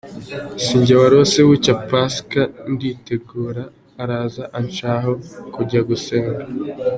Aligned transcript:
Si 0.63 0.75
jye 0.85 0.95
warose 1.01 1.37
bucya 1.47 1.73
kuri 1.77 1.87
Pasika 1.91 2.41
nditegura 2.71 3.61
araza 4.01 4.43
ancaho 4.57 5.11
tujya 5.53 5.81
gusenga. 5.89 6.43